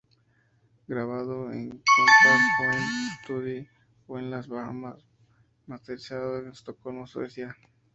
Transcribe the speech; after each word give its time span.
Grabado 0.87 1.51
en 1.51 1.69
"Compass 1.69 2.41
Point 2.57 3.23
Studi"o 3.23 4.17
en 4.17 4.31
las 4.31 4.47
Bahamas 4.47 4.97
y 5.29 5.69
masterizado 5.69 6.39
en 6.39 6.47
Estocolmo, 6.49 7.05
Suecia. 7.05 7.55